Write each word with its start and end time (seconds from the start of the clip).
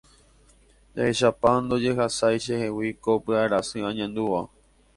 Jahechápa 0.95 1.51
ndojehasái 1.63 2.37
chehegui 2.45 2.89
ko 3.03 3.11
py'arasy 3.25 3.79
añandúva. 3.89 4.41